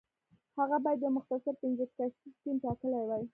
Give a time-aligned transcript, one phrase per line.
[0.57, 3.23] هغه باید یو مختصر پنځه کسیز ټیم ټاکلی وای.